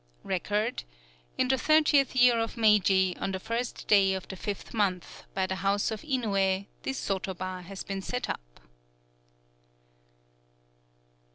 (Record.) 0.23 0.83
_In 1.37 1.47
the 1.47 1.59
thirtieth 1.59 2.15
year 2.15 2.39
of 2.39 2.57
Meiji, 2.57 3.15
on 3.17 3.33
the 3.33 3.39
first 3.39 3.87
day 3.87 4.15
of 4.15 4.27
the 4.29 4.35
fifth 4.35 4.73
month, 4.73 5.25
by 5.35 5.45
the 5.45 5.57
house 5.57 5.91
of 5.91 6.01
Inouyé, 6.01 6.65
this 6.81 6.97
sotoba 6.99 7.61
has 7.61 7.83
been 7.83 8.01
set 8.01 8.27
up. 8.27 8.59